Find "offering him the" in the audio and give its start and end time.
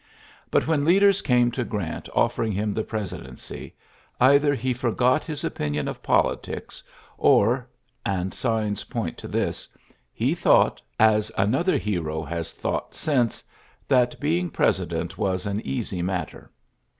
2.15-2.83